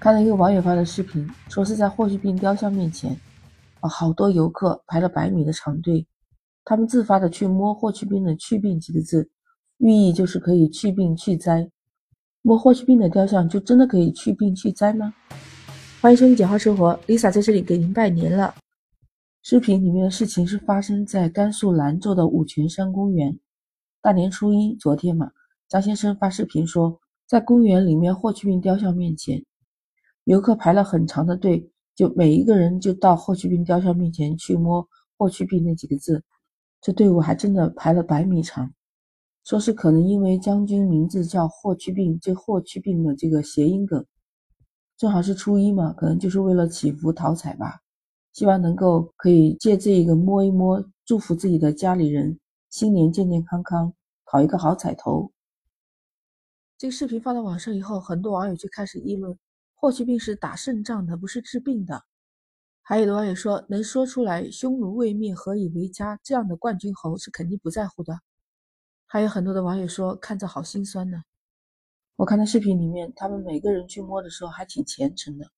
[0.00, 3.14] 看了一个网友发的视频，说是在霍去病雕像面前，
[3.80, 6.06] 啊，好多游客排了百米的长队，
[6.64, 9.28] 他们自发的去摸霍去病的“去病”几个字，
[9.76, 11.70] 寓意就是可以去病去灾。
[12.40, 15.12] 摸霍去病的雕像，就真的可以去病去灾吗？
[16.00, 18.54] 欢迎收听简化生活，Lisa 在这里给您拜年了。
[19.42, 23.38] 视频里面的事情是发生在甘肃兰州的五泉山公园，
[24.00, 25.30] 大年初一，昨天嘛，
[25.68, 26.98] 张先生发视频说。
[27.26, 29.44] 在公园里面，霍去病雕像面前，
[30.24, 34.86] 游客排了很长的队，就每一个人就到霍去病雕像面前去摸
[35.18, 36.22] “霍去病”那几个字。
[36.80, 38.72] 这队伍还真的排了百米长。
[39.42, 44.04] 说是可能因为将军名字叫霍去病，这“霍去病”的这个谐音梗，
[44.96, 47.80] 正好是初一嘛，可能就是为了祈福讨彩吧，
[48.34, 53.92] 希望能够可以借这一个摸一摸，祝福自己的家里人新年健健康康，
[54.26, 55.32] 讨一个好彩头。
[56.76, 59.36] 这个视频发到网上以后，很多网友就开始议论：
[59.80, 62.04] 霍去病是打胜仗的，不是治病的。
[62.82, 68.20] 还有的网友说，能说出来“匈奴未灭，何以为家”这样的冠军侯是肯定不在乎的。
[69.06, 71.22] 还有很多的网友说，看着好心酸呢。
[72.16, 75.50] 我看到视频里面，他们每个人去摸的时候还挺虔诚的。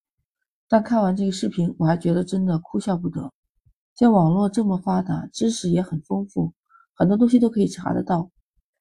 [0.69, 3.33] 但看完这个视频，我还觉得真的哭笑不得。
[3.97, 6.53] 像网络这么发达，知识也很丰富，
[6.95, 8.31] 很多东西都可以查得到。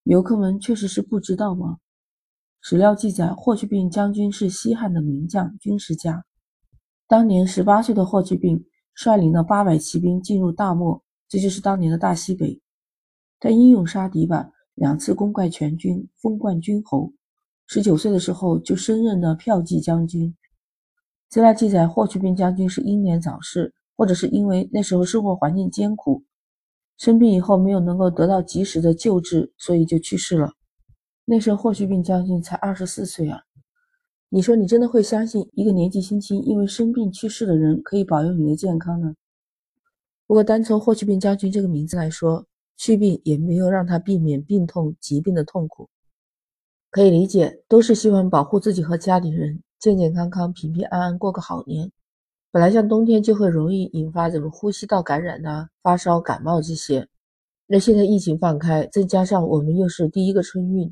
[0.03, 1.80] 游客们确实是不知道吗？
[2.64, 6.23] 史料记载，霍去病将军是西汉的名将、军事家。
[7.08, 12.62] 当年十八岁的霍去病率领了八百骑兵进入大漠，这就是当年的大西北。
[13.39, 17.12] 他英勇杀敌吧，两次攻怪全军，封冠军侯。
[17.66, 20.36] 十九岁的时候就升任了骠骑将军。
[21.30, 26.23] 资料记载，霍去病将军是英年早逝，或者是因为那时候生活环境艰苦，
[26.98, 30.54] 生病以后没有能够得到及时的救治，所以就去世了。
[31.32, 33.42] 那时候霍去病将军才二十四岁啊！
[34.28, 39.16] 你说你真的会相信一个年纪轻轻因为生病去世的人可以保佑你的健康呢？
[40.28, 42.45] 不过单从霍去病将军这个名字来说，
[42.76, 45.88] 去病也没有让他避免病痛、疾病的痛苦，
[46.89, 51.89] 可以理解，都是希望保护自己和家里人健健康康、平平安安过个好年。
[52.52, 57.08] 本来像冬天就会容易引发什么呼吸道感染呐、发烧、感冒这些，
[57.67, 60.92] 那现在疫情放开，再加上我们又是第一个春运。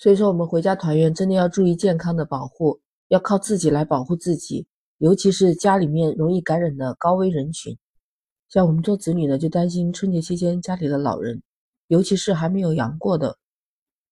[0.00, 4.66] 所以说，我们回家团圆真的要注意健康的保护，要靠自己来保护自己，
[4.96, 7.76] 尤其是家里面容易感染的高危人群。
[8.48, 11.42] 像我们做子女的，就担心春节期间家里的老人，
[11.88, 13.36] 尤其是还没有阳过的，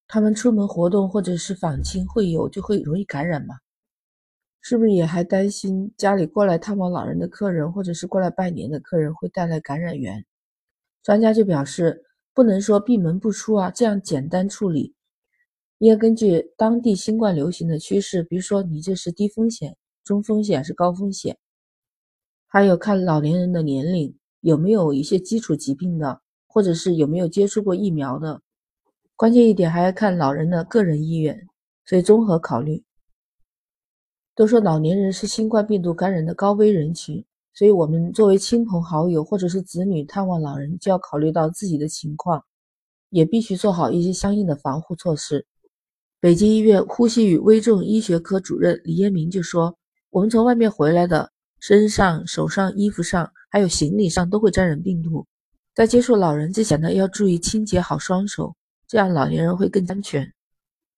[0.07, 3.55] 他们出门活动或者是访亲会友，就会容易感染嘛？
[4.61, 10.23] 是不是也还担心家里过来探望老人的客人，或者是过来拜年的客人会带来感染源？
[11.03, 14.95] 专家就表示，不能说闭门不出啊，这样简单处理。
[15.79, 21.39] 应该根据当地新冠流行的趋势，比如说你这是低风险、中风险还是高风险，
[22.49, 28.41] 还有看老年人的年龄有没有一些基础疾病的，或者是有没有接触过疫苗的。
[29.15, 31.47] 关键一点还要看老人的个人意愿，
[31.85, 32.83] 所以综合考虑。
[34.35, 37.25] 都说老年人是新冠病毒感染的高危人群，
[37.55, 42.45] 所以我们作为亲朋好友或者是子女探望老人，就要考虑到自己的情况，
[43.11, 45.47] 也必须做好一些相应的防护措施。
[46.21, 49.79] 北京医院呼吸与危重医学科主任李彦明就说
[50.11, 51.31] ：“我们从外面回来的，
[51.61, 55.25] 身上、手上、衣服上，还有行李上都会沾染病毒。
[55.77, 58.53] 在接触老人之前呢，要注意清洁好双手，
[58.89, 60.29] 这样老年人会更安全。”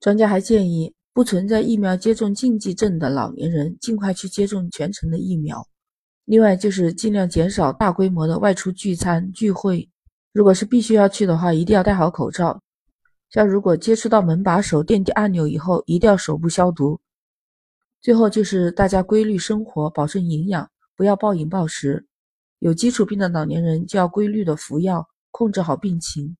[0.00, 5.62] 专家还建议，不存在疫苗接种禁忌症的老年人，尽快去接种全程的疫苗。
[6.25, 9.86] 另外，就是尽量减少大规模的外出聚餐聚会，
[10.32, 12.59] 如果是必须要去的话，一定要戴好口罩。
[13.30, 17.00] 像如果接触到门把手、电梯按钮以后，一定要手部消毒。
[18.00, 22.06] 最后就是大家规律生活，保证营养，不要暴饮暴食。
[22.58, 26.36] 有基础病的老年人就要规律的服药，控制好病情。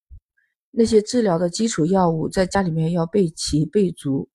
[0.72, 4.28] 那些治疗的基础药物在家里面要备齐备足。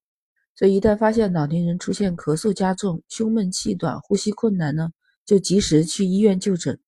[0.55, 4.89] 所以一旦发现老年人出现咳嗽加重、胸闷气短、呼吸困难呢，
[5.25, 6.79] 就及时去医院就诊。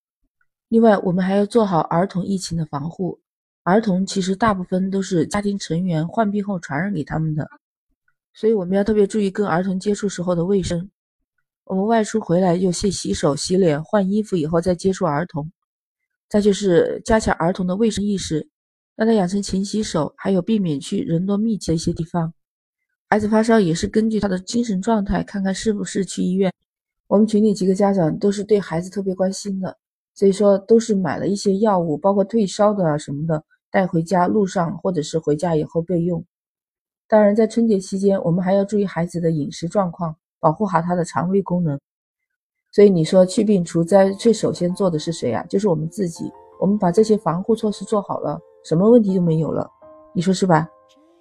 [0.70, 3.20] 另外，我们还要做好儿童疫情的防护。
[3.68, 7.46] 儿童其实大部分都是家庭成员患病后传染给他们的，
[8.34, 10.90] 所以我们要特别注意跟儿童接触时候的卫生。
[11.66, 15.52] 我们外出回来就先洗手、洗脸、换衣服以后再接触儿童。
[16.30, 18.48] 再就是加强儿童的卫生意识，
[18.96, 22.34] 让他养成勤洗手，还有避免去人多密集的一些地方。
[23.10, 26.54] 孩子发烧也是根据他的精神状态，看看是不是去医院。
[27.08, 29.78] 我们群里几个家长都是对孩子特别关心的，
[30.16, 33.44] 所以说都是买了一些药物，包括退烧的啊什么的。
[33.78, 36.26] 带回家路上，或者是回家以后备用。
[37.08, 41.80] 当然，在春节期间，我们还要注意孩子的饮食状况，保护好他的肠胃功能。
[42.72, 45.46] 所以你说祛病除灾最首先做的是谁啊？
[45.48, 46.32] 就是我们自己。
[46.60, 49.70] 我们把这些防护措施做好了，什么问题都没有了，
[50.12, 50.68] 你说是吧？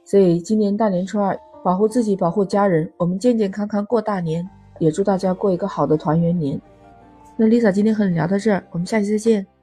[0.07, 4.49] 所以今年大年初二，保护自己，保护家人，我们健健康康过大年，
[4.79, 6.59] 也祝大家过一个好的团圆年。
[7.37, 9.56] 那 Lisa 今天和你聊到这儿，我们下期再见。